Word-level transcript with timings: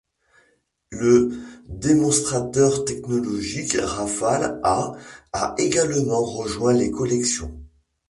Le 0.89 1.29
démonstrateur 1.67 2.85
technologique 2.85 3.77
Rafale 3.79 4.59
A 4.63 4.93
a 5.31 5.53
également 5.59 6.23
rejoint 6.25 6.73
les 6.73 6.89
collections. 6.89 7.53